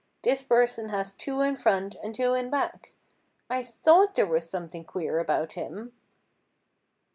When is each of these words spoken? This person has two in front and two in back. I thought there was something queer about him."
This 0.23 0.41
person 0.41 0.89
has 0.89 1.13
two 1.13 1.41
in 1.41 1.55
front 1.57 1.93
and 2.01 2.15
two 2.15 2.33
in 2.33 2.49
back. 2.49 2.93
I 3.51 3.61
thought 3.61 4.15
there 4.15 4.25
was 4.25 4.49
something 4.49 4.83
queer 4.83 5.19
about 5.19 5.51
him." 5.53 5.93